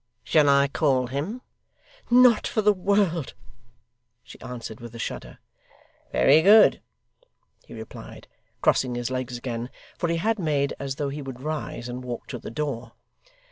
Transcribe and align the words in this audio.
Shall 0.23 0.49
I 0.49 0.67
call 0.67 1.05
him?' 1.05 1.41
'Not 2.09 2.47
for 2.47 2.63
the 2.63 2.73
world,' 2.73 3.35
she 4.23 4.41
answered, 4.41 4.79
with 4.79 4.95
a 4.95 4.97
shudder. 4.97 5.37
'Very 6.11 6.41
good,' 6.41 6.81
he 7.67 7.75
replied, 7.75 8.27
crossing 8.63 8.95
his 8.95 9.11
legs 9.11 9.37
again, 9.37 9.69
for 9.99 10.09
he 10.09 10.17
had 10.17 10.39
made 10.39 10.73
as 10.79 10.95
though 10.95 11.09
he 11.09 11.21
would 11.21 11.41
rise 11.41 11.87
and 11.87 12.03
walk 12.03 12.25
to 12.29 12.39
the 12.39 12.49
door. 12.49 12.93